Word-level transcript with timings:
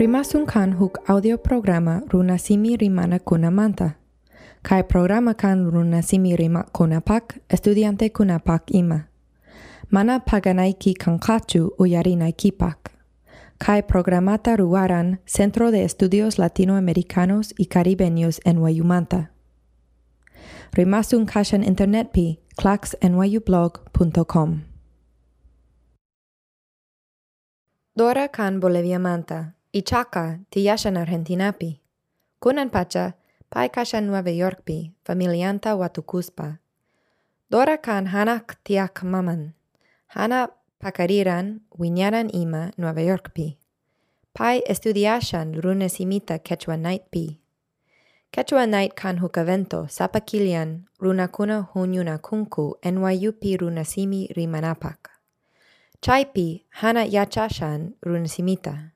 Rimasun 0.00 0.48
kan 0.48 0.72
huk 0.72 0.96
audio 1.12 1.36
programa 1.36 2.00
runasimi 2.08 2.76
rimana 2.76 3.18
kuna 3.18 3.50
manta. 3.50 3.90
Kai 4.62 4.82
programa 4.82 5.34
kan 5.34 5.70
runasimi 5.70 6.36
rima 6.36 6.64
kuna 6.72 7.00
pak, 7.00 7.34
estudiante 7.48 8.08
kuna 8.08 8.38
pak 8.38 8.70
ima. 8.70 9.00
Mana 9.90 10.20
paganaiki 10.20 10.94
kankachu 10.94 11.74
uyarinaiki 11.78 12.52
pak. 12.52 12.92
Kai 13.58 13.82
programata 13.82 14.56
ruaran 14.56 15.18
Centro 15.26 15.70
de 15.70 15.84
Estudios 15.84 16.38
Latinoamericanos 16.38 17.54
y 17.58 17.66
Caribeños 17.66 18.40
en 18.46 18.58
Wayumanta. 18.58 19.30
Rimasun 20.72 21.26
kashan 21.26 21.62
internet 21.62 22.12
pi 22.12 22.40
claxnyublog.com. 22.56 24.60
Dora 27.96 28.28
kan 28.28 28.60
Bolivia 28.60 28.98
manta, 28.98 29.59
Ichaca, 29.72 30.42
tiyashan 30.50 30.98
Argentinapi. 30.98 31.78
Kunan 32.42 32.70
pacha, 32.74 33.14
pai 33.50 33.68
kashan 33.68 34.10
Nueva 34.10 34.30
York 34.30 34.64
pi, 34.66 34.90
familianta 35.06 35.78
Watukuspa. 35.78 36.58
Dora 37.50 37.78
kan 37.78 38.10
hanak 38.10 38.58
tiak 38.66 39.06
maman. 39.06 39.54
Hana 40.10 40.50
pakariran, 40.82 41.62
winyaran 41.78 42.34
ima 42.34 42.72
Nueva 42.78 43.02
York 43.02 43.30
pi. 43.30 43.58
Pai 44.34 44.58
estudiashan 44.66 45.54
runesimita 45.62 46.42
Quechua 46.42 46.74
night 46.74 47.06
pi. 47.14 47.38
Quechua 48.34 48.66
night 48.66 48.98
kan 48.98 49.22
hukavento 49.22 49.86
sapakilian 49.86 50.90
runakuna 50.98 51.62
hunyuna 51.62 52.18
kunku 52.18 52.74
NYU 52.82 53.32
pi 53.38 53.56
runasimi 53.56 54.26
rimanapak. 54.34 55.10
Chaipi 56.02 56.66
hana 56.70 57.06
yachashan 57.06 57.94
runasimita. 58.02 58.90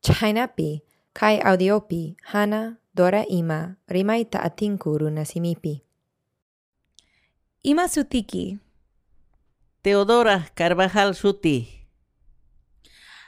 Chainapi 0.00 0.80
kai 1.12 1.40
audiopi 1.44 2.16
hana 2.32 2.80
dora 2.96 3.20
ima 3.28 3.76
rimaita 3.88 4.40
atinku 4.40 4.96
runasimipi. 4.98 5.84
Ima 7.62 7.84
sutiki, 7.88 8.58
Teodora 9.82 10.48
Carvajal 10.56 11.12
Suti, 11.14 11.68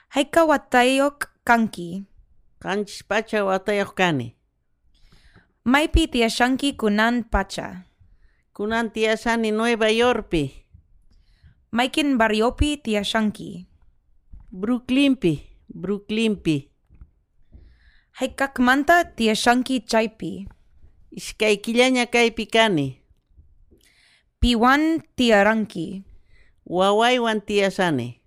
haika 0.09 0.45
watayok 0.45 1.29
kanki, 1.45 2.05
Kanchis 2.59 3.05
Pacha 3.05 3.45
Watayokani, 3.45 4.33
maipi 5.65 6.09
tiashanki 6.09 6.73
kunan 6.73 7.25
pacha, 7.29 7.85
Kunantia 8.57 9.17
Sani 9.19 9.51
Nueva 9.53 9.89
Yorpi, 9.91 10.65
maikin 11.73 12.17
bariopi 12.17 12.77
tiashanki, 12.77 13.67
Brooklynpi, 14.53 15.52
Brooklynpi, 15.75 16.69
haikak 18.19 18.59
manta 18.59 19.05
tiashanki 19.17 19.81
chaipi, 19.81 20.49
Iskaikillaña 21.13 22.07
Kaipikani, 22.07 23.01
piwan 24.41 25.03
tiaranki, 25.17 26.05
Wawaiwan 26.67 27.41
Tiasani, 27.41 28.21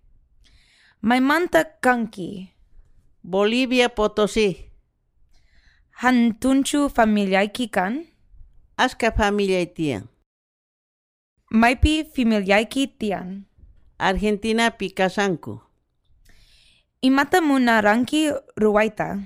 maimanta 1.01 1.63
kanki, 1.81 2.49
Bolivia 3.23 3.89
Potosí, 3.89 4.71
hantunchu 6.01 6.89
familiaiki 6.89 7.67
kan, 7.69 8.05
Aska 8.77 9.11
familia 9.11 9.61
Itian, 9.61 10.07
maipi 11.49 12.03
familiaiki 12.03 12.87
tian, 12.99 13.45
Argentina 13.97 14.71
Picasanku, 14.71 15.61
imata 17.07 17.41
munaraqmi 17.41 18.31
ruwayta. 18.57 19.19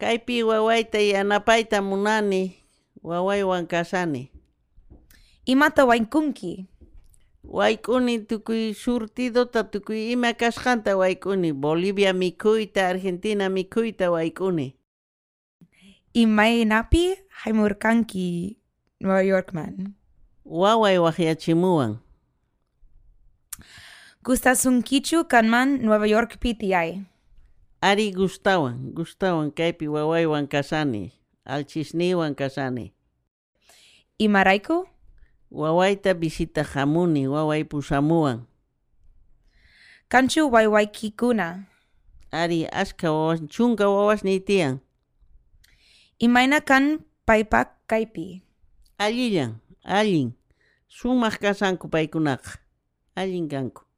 Kaypi 0.00 0.42
wawayta 0.42 0.98
yanapayta 1.00 1.82
munani 1.82 2.56
wawaywan 3.02 3.66
kasani. 3.66 4.30
Imata 5.44 5.84
waikuni. 5.84 6.66
Wayk'uni 7.40 8.28
tukuy 8.28 8.76
surtidota 8.76 9.64
tukuy 9.64 10.12
ime 10.12 10.36
kashqanta 10.36 10.96
waikuni. 10.96 11.52
Bolivia 11.52 12.12
mikuita, 12.12 12.88
Argentina 12.92 13.48
mikhuyta 13.48 14.10
New 14.12 14.20
York 14.20 14.72
man. 16.92 18.54
Nueva 19.00 19.22
Yorkman 19.24 19.94
waway 20.44 20.98
waqyachimuwan 20.98 21.98
Gustasunkichu 24.20 25.24
kanman 25.24 25.80
Nueva 25.80 26.04
York 26.04 26.36
PTI. 26.44 27.08
Ari 27.80 28.12
gustawan, 28.12 28.92
gustawan 28.92 29.48
kaipi 29.48 29.88
wawaiwan 29.88 30.44
kasani, 30.44 31.16
alchisniwan 31.48 32.36
kasani. 32.36 32.92
Imaraiku? 34.20 34.84
Wawaita 35.50 36.12
visita 36.12 36.68
jamuni, 36.68 37.24
pusamuan. 37.64 38.44
Kanchu 40.08 40.52
waiwaikikuna. 40.52 41.64
Ari 42.30 42.66
aska 42.68 43.08
wawas, 43.12 43.40
chunga 43.48 43.88
wawas 43.88 44.22
nitian. 44.22 44.80
Imaina 46.18 46.60
kan 46.60 47.00
paipak 47.24 47.72
kaipi. 47.88 48.42
Allillan, 48.98 49.60
allin. 49.82 50.36
Sumak 50.88 51.40
kasanku 51.40 51.88
paikunak. 51.88 52.60
Allin 53.16 53.48
kanku. 53.48 53.89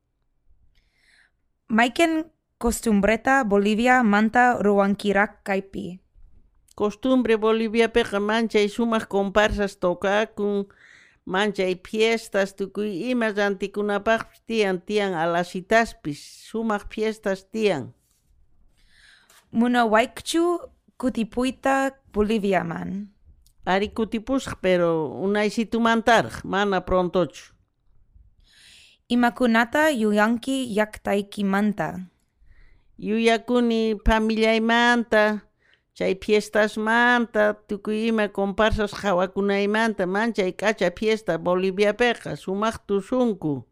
Maiken 1.73 2.31
costumbreta 2.59 3.45
Bolivia 3.45 4.03
manta 4.03 4.61
ruankirak 4.61 5.41
kaipi. 5.43 6.03
Costumbre 6.77 7.37
Bolivia 7.37 7.89
peja 7.89 8.21
mancha 8.21 8.61
y 8.61 8.69
sumas 8.69 9.07
comparsas 9.07 9.79
tokakun, 9.79 10.69
mancha 11.25 11.67
y 11.67 11.81
fiestas 11.81 12.57
tukui 12.57 13.09
imas 13.09 13.39
antikunapaj 13.39 14.45
tian 14.45 14.83
tian 14.85 15.15
alasitaspis, 15.15 16.21
sumak 16.45 16.93
fiestas 16.93 17.49
tian. 17.49 17.95
Muna 19.51 19.87
waikchu 19.87 20.61
kutipuita 20.99 21.97
Bolivia 22.13 22.65
man. 22.65 23.15
Ari 23.65 23.89
kutipus 23.89 24.45
pero 24.61 25.09
unai 25.09 25.49
situ 25.49 25.81
mantar, 25.81 26.29
mana 26.45 26.85
prontochu. 26.85 27.55
Imakunata 29.13 29.91
yuyanki 29.91 30.75
yaktaiki 30.77 31.45
manta. 31.45 32.01
Yuyakuni 32.99 34.01
familia 34.07 34.59
manta, 34.61 35.43
chay 35.93 36.15
fiestas 36.15 36.79
manta, 36.79 37.55
tukui 37.69 38.09
ima 38.09 38.29
comparsas 38.29 38.93
hawakuna 38.95 39.69
manta, 39.69 40.07
mancha 40.07 40.47
y 40.47 40.55
cacha 40.55 40.91
fiesta 40.97 41.37
Bolivia 41.37 41.95
peja, 41.95 42.37
sumak 42.37 42.87
tusunku. 42.87 43.67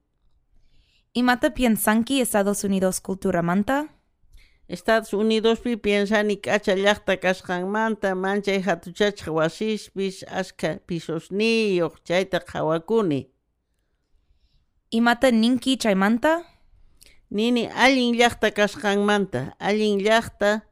Imata 1.14 1.54
piensanki 1.54 2.20
Estados 2.20 2.62
Unidos 2.64 3.00
cultura 3.00 3.40
manta? 3.40 3.88
Estados 4.68 5.14
Unidos 5.14 5.60
pi 5.60 5.76
piensan 5.76 6.30
y 6.30 6.36
cacha 6.36 6.74
llakta 6.74 7.16
kasjan 7.16 7.66
manta, 7.70 8.14
mancha 8.14 8.52
y 8.54 8.62
hatuchach 8.62 9.26
wasispis, 9.28 10.22
aska 10.28 10.80
pisosniyoq, 10.86 12.04
chayta 12.04 12.42
hawakuni. 12.46 13.30
Imata 14.92 15.30
ninki 15.30 15.78
chaymanta? 15.78 16.42
Nini 17.30 17.68
allin 17.70 18.16
llaqta 18.18 18.50
kasqanmanta, 18.50 19.54
allin 19.60 20.02
llaqta 20.02 20.62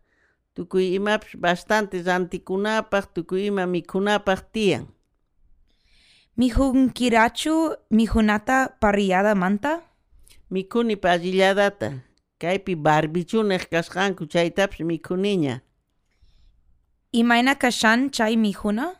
tukuy 0.54 0.98
imapish 0.98 1.36
bastante 1.38 2.02
rantikunapaq, 2.02 3.14
tukuy 3.14 3.46
ima 3.46 3.64
mikhunapaq 3.66 4.40
tiyan. 4.52 4.90
Mihunkirachu 6.36 7.78
mihunata 7.90 8.74
parrillada 8.80 9.34
manta? 9.38 9.86
Mikuni 10.50 10.96
parrilladata, 10.96 12.02
kaypi 12.42 12.74
barbichunaj 12.74 13.70
kasqanku 13.70 14.26
chaytapish 14.26 14.82
mikhuniña. 14.82 15.62
Imaina 17.12 17.54
kashan 17.54 18.10
chay 18.10 18.34
mihuna? 18.34 18.98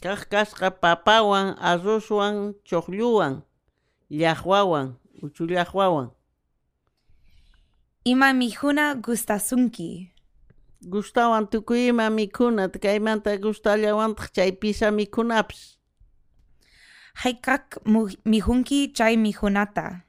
Kaq 0.00 0.24
kasqa 0.32 0.70
papawan, 0.80 1.52
arroswan, 1.60 2.56
choqlluwan. 2.64 3.44
Yahuawan, 4.10 4.94
uchuli 5.22 5.54
yahuawan. 5.54 6.10
Ima 8.04 8.32
mihuna 8.32 8.94
gustasunki. 8.94 10.10
Gustawan 10.86 11.46
tuku 11.46 11.74
ima 11.74 12.10
mikuna, 12.10 12.68
tka 12.68 12.94
imanta 12.94 13.36
gustalia 13.36 13.94
wanta 13.94 14.52
pisa 14.60 14.90
mikunaps. 14.90 15.78
Haikak 17.14 17.78
mihunki 18.24 18.92
chay 18.92 19.16
mihunata. 19.16 20.02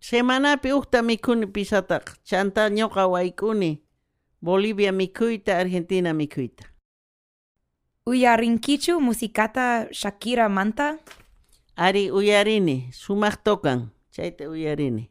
Semanapi 0.00 0.72
uhta 0.72 1.02
mikuni 1.02 1.46
pisatak, 1.46 2.18
chanta 2.24 2.70
nyoka 2.70 3.06
waikuni. 3.06 3.80
Bolivia 4.42 4.92
mikuita, 4.92 5.58
Argentina 5.58 6.12
mikuita. 6.14 6.64
Uyarinkichu 8.06 9.00
musikata 9.00 9.88
Shakira 9.92 10.48
Manta? 10.48 10.98
Ari 11.76 12.10
uyarini, 12.10 12.90
sumaq 12.92 13.42
tokan, 13.42 13.90
chayta 14.14 14.46
uyarini. 14.48 15.10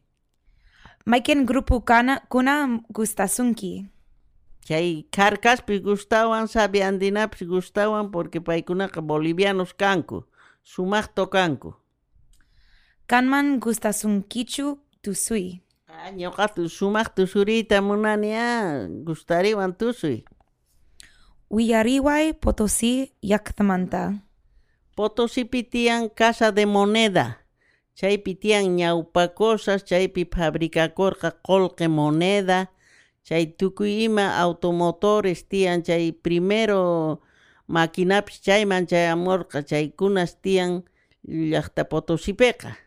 Maiken 1.05 1.45
grupo 1.45 1.81
kana 1.83 2.21
kuna 2.29 2.79
gustasunki. 2.89 3.89
Chay 4.63 5.03
karkaspi 5.11 5.79
gustawan, 5.83 6.47
sabi 6.47 6.79
andinapis 6.79 7.43
gustawan, 7.47 8.11
porque 8.11 8.39
paykunaqa 8.39 9.01
bolivianos 9.03 9.73
kanku, 9.75 10.23
sumaq 10.63 11.11
tokanku. 11.15 11.75
Kanman 13.07 13.59
gustasunkichu 13.59 14.79
tusui. 15.03 15.59
Ah, 15.91 16.11
ñoqa 16.15 16.47
tu 16.55 16.69
sumaq 16.69 17.11
tusuriyta 17.15 17.81
munani 17.81 18.31
a 18.39 18.87
gustariwan 19.03 19.75
tusuy. 19.75 20.23
Willariway 21.51 22.33
Potosí 22.33 23.11
llaqtamanta. 23.21 24.23
Potosipi 24.95 25.63
tiyan 25.63 26.09
casa 26.09 26.51
de 26.51 26.65
moneda. 26.65 27.39
Chaypi 27.95 28.35
tiyan 28.35 28.75
ñawpa 28.77 29.33
cosas, 29.33 29.83
chaypi 29.85 30.25
fabricakorqa 30.25 31.29
qolqe 31.47 31.87
moneda, 31.87 32.71
chay 33.23 33.45
tukuy 33.57 34.03
ima 34.03 34.37
automotores 34.43 35.47
tiyan 35.49 35.83
chay 35.83 36.11
primero 36.11 37.21
maquinapis 37.67 38.41
chayman 38.41 38.85
chayamurqa 38.87 39.63
chaykunas 39.69 40.31
tiyan 40.41 40.83
llaqta 41.23 41.83
Potosipiqa. 41.91 42.77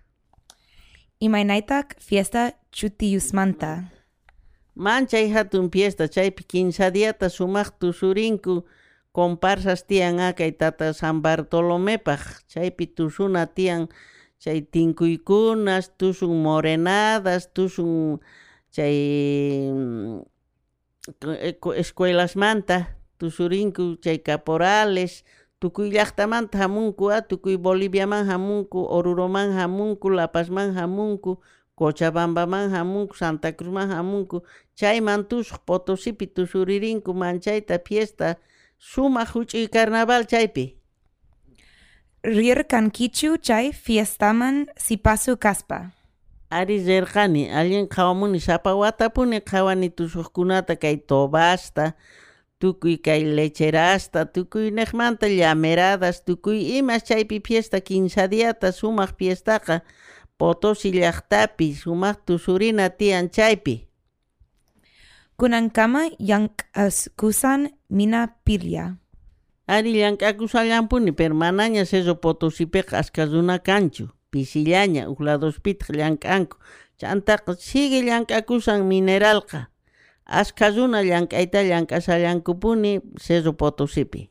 Imaynaytak 1.20 1.96
fiesta 1.98 2.52
chutiyusmanta. 2.72 3.90
Manchay 4.74 5.30
hatun 5.32 5.70
fiesta 5.70 6.08
chaypi 6.08 6.44
quinza 6.44 6.90
diata 6.90 7.28
sumaq 7.30 7.78
tusurinku 7.80 8.64
comparsas 9.16 9.88
tiyan 9.88 10.20
akay 10.20 10.52
tata 10.52 10.92
San 10.92 11.24
Bartolomepaq 11.24 12.44
chaypi 12.52 12.84
tusuna 12.84 13.48
tiyan 13.48 13.88
chay 14.36 14.60
tinkuykunas 14.60 15.96
tusun 15.96 16.36
morenadas 16.44 17.48
tusun 17.56 18.20
chay 18.68 18.96
mm, 19.72 20.20
escuelasmanta 21.80 23.00
tusurinku 23.16 23.96
chay 24.04 24.20
caporales 24.20 25.24
tukuy 25.64 25.88
llaqtamanta 25.96 26.60
hamunku 26.60 27.08
a 27.08 27.24
tukuy 27.24 27.56
Boliviaman 27.56 28.28
hamunku 28.28 28.84
Oruroman 28.84 29.56
hamunku 29.56 30.12
La 30.12 30.28
Pazman 30.28 30.76
hamunku 30.76 31.40
Cochabambaman 31.72 32.68
hamunku 32.68 33.16
Santa 33.16 33.56
Cruzman 33.56 33.88
hamunku 33.88 34.44
chayman 34.76 35.24
tusuq 35.24 35.64
Potosipi 35.64 36.28
tusuririnku 36.28 37.16
fiesta 37.88 38.36
sumaq 38.78 39.28
huch'uy 39.34 39.68
carnaval 39.68 40.26
chaypi 40.26 40.76
Rirkankichu 42.24 43.38
chay 43.38 43.72
fiestaman 43.72 44.66
sipasu 44.76 45.36
kaspa. 45.36 45.92
ari 46.50 46.78
rirqani 46.78 47.50
allin 47.50 47.86
qhawamuni 47.88 48.40
sapa 48.40 48.74
watapuni 48.74 49.40
qhawani 49.40 49.90
tusuqkunata 49.90 50.76
kay 50.76 50.96
tobasta 50.96 51.92
tukuy 52.58 52.96
kay 52.98 53.24
lecherasta 53.36 54.26
tukuy 54.26 54.70
neqmanta 54.70 55.26
llameradas 55.28 56.22
tukuy 56.26 56.78
imas 56.78 57.02
chaypi 57.04 57.40
fiesta 57.46 57.80
quinza 57.80 58.30
diata 58.30 58.72
sumaq 58.72 59.10
fiestaqa 59.18 59.82
Potosi 60.38 60.92
llaqtapi 60.92 61.74
sumaq 61.74 62.16
tusurina 62.26 62.90
tiyan 62.90 63.30
chaypi 63.30 63.88
Kunankama 65.36 66.08
llank'askusan 66.16 67.76
mina 67.92 68.40
pilya. 68.44 68.96
ari 69.68 69.92
llank'akusallampuni 69.98 71.12
pero 71.12 71.34
manaña 71.34 71.84
Cerro 71.84 72.20
Potosipiqa 72.22 73.02
runa 73.26 73.58
kanchu 73.58 74.08
pisillaña 74.30 75.10
huk 75.10 75.20
ladospitaq 75.20 75.90
llank'anku 75.90 76.56
chantaqa 76.96 77.52
sigue 77.58 78.00
llank'akusan 78.06 78.86
mineralqa 78.86 79.68
ashka 80.24 80.70
runa 80.70 81.02
llank'ayta 81.02 81.66
llank'asallankupuni 81.66 83.02
Cerro 83.18 83.52
Potosipi 83.58 84.30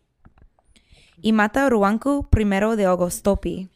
Imata 1.22 1.70
ruanku 1.70 2.26
primero 2.32 2.76
de 2.76 2.88
agostopi. 2.88 3.70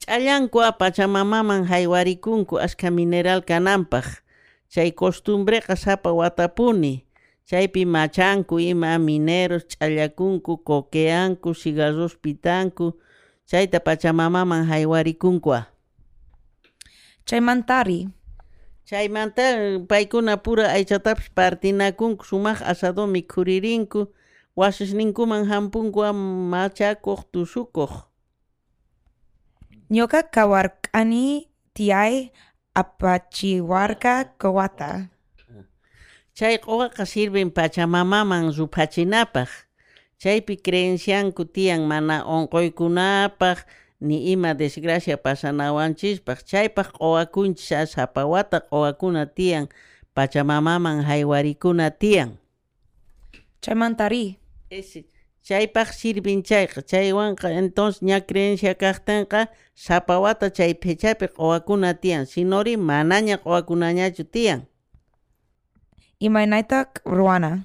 ch'allanku 0.00 0.58
Pachamamaman 0.78 1.68
haywarikunku 1.70 2.58
ashka 2.58 2.90
mineral 2.90 3.44
kananpaq 3.44 4.26
chay 4.72 4.90
costumbreqa 4.92 5.76
sapa 5.76 6.12
watapuni 6.12 7.04
chaypi 7.48 7.82
machanku 7.88 8.60
ima 8.60 8.98
mineros 8.98 9.64
ch'allakunku 9.70 10.52
coqueanku 10.68 11.50
cigarros 11.60 12.14
pitanku 12.22 12.86
chayta 13.48 13.80
Pachamamaman 13.80 14.64
haywarikunku 14.68 15.50
a 15.56 15.62
Chaymantari. 17.28 18.08
chaymanta 18.88 19.44
paykuna 19.88 20.36
pura 20.44 20.72
aychatapis 20.76 21.28
partinakunku 21.36 22.24
sumaq 22.24 22.60
asado 22.64 23.04
mikhuririnku 23.06 24.00
wasisninkuman 24.56 25.44
hampunku 25.48 26.00
machakuq 26.52 27.20
tusukuq 27.32 27.92
Ñoka 29.90 30.20
kawark'ani 30.28 31.48
tiyay 31.72 32.28
apachiwarka 32.80 34.14
kawata. 34.40 35.10
Chay 36.36 36.58
q'uwaqa 36.62 37.02
sirven 37.02 37.50
Pachamamaman 37.50 38.54
rupachinapaq. 38.54 39.50
Chaypi 40.22 40.54
creencianku 40.58 41.42
tiyan 41.54 41.82
mana 41.90 42.22
onquykunapaq 42.22 43.58
ni 44.00 44.30
ima 44.32 44.54
desgracia 44.54 45.16
pasanawanchispaq. 45.18 46.38
Chaypaq 46.46 46.88
q'uwakunchis 46.94 47.74
asapawata 47.74 48.58
q'uwakuna 48.68 49.26
tiyan 49.26 49.66
Pachamamaman 50.14 51.02
haywarikuna 51.02 51.90
tiyan. 51.90 52.38
Chaymantari. 53.62 54.38
Ese 54.70 55.06
chaypaq 55.48 55.88
sirven 55.98 56.42
chayqa 56.48 56.80
chaywanqa 56.90 57.48
entonces 57.60 58.02
ña 58.08 58.18
creencia 58.28 58.74
kaqtinqa 58.82 59.40
sapawata 59.84 60.46
chay 60.56 60.72
fechapi 60.82 61.26
q'uwakuna 61.36 61.90
tiyan 62.02 62.24
sinori 62.32 62.74
manaña 62.76 63.36
q'uwakunañachu 63.42 64.24
tiyan. 64.34 64.60
Imaynaytak 66.20 67.00
ruana. 67.16 67.64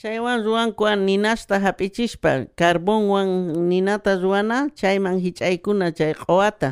Chaywan 0.00 0.38
ruwankuan 0.46 1.04
ninasta 1.06 1.60
hap'ichispa 1.64 2.30
carbonwan 2.56 3.28
ninata 3.70 4.16
ruwana 4.22 4.58
chayman 4.78 5.16
hich'aykuna 5.24 5.86
chay 5.98 6.12
q'uwata 6.22 6.70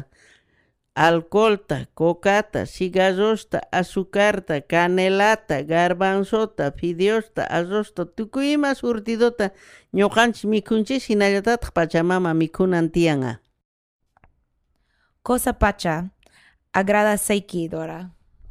alcoholta, 0.95 1.87
cocata, 1.95 2.67
cigarrosta, 2.67 3.61
azucarta, 3.73 4.61
canelata, 4.61 5.63
garbanzota, 5.63 6.73
fideosta, 6.73 7.45
arrosta, 7.45 8.05
tukuy 8.07 8.53
ima 8.53 8.75
surtidota 8.75 9.53
ñuqanchis 9.93 10.45
mikunchis 10.45 11.09
hinallatataq 11.09 11.73
Pachamama 11.73 12.35
mikhunan 12.35 12.91
tiyanqa. 12.91 13.41
Cosa 15.23 15.53
pacha. 15.53 16.11
Agrada 16.73 17.17
seiki, 17.17 17.69
Dora. 17.69 18.11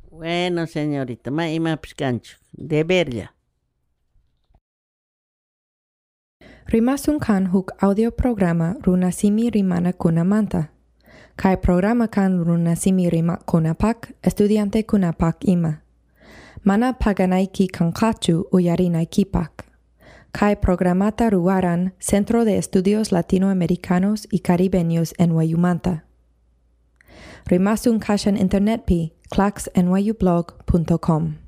Bueno, 0.10 0.68
señorita, 0.68 1.32
ma 1.32 1.48
imapis 1.50 1.94
kanchu, 1.96 2.38
deberlla. 2.54 3.34
Rimasun 6.68 7.20
kan 7.20 7.48
huk 7.54 7.72
audio 7.82 8.12
programa 8.12 8.76
runasimi 8.82 9.50
rimana 9.50 9.94
kunamanta. 9.94 10.70
Kai 11.36 11.58
programa 11.58 12.08
kan 12.08 12.46
runasimi 12.46 13.10
rima 13.10 13.38
kunapak 13.46 14.14
estudiante 14.24 14.84
kunapak 14.84 15.36
ima. 15.42 15.74
Mana 16.64 16.94
paganaiki 16.94 17.68
kankachu 17.68 18.48
uyarinaikipak. 18.52 19.66
Kai 20.32 20.56
programata 20.56 21.30
ruaran 21.30 21.92
Centro 22.00 22.46
de 22.46 22.58
Estudios 22.58 23.12
Latinoamericanos 23.12 24.28
y 24.32 24.40
Caribeños 24.40 25.14
en 25.18 25.32
Wayumanta. 25.32 26.04
Rimasun 27.48 28.00
kashan 28.00 28.38
internet 28.38 28.86
pi 28.86 29.14
claxnyublog.com. 29.30 31.41